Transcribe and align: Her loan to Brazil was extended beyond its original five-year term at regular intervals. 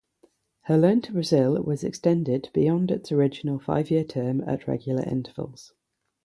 Her 0.61 0.79
loan 0.79 1.01
to 1.01 1.11
Brazil 1.13 1.61
was 1.61 1.83
extended 1.83 2.49
beyond 2.55 2.89
its 2.89 3.11
original 3.11 3.59
five-year 3.59 4.03
term 4.03 4.41
at 4.49 4.67
regular 4.67 5.03
intervals. 5.03 5.73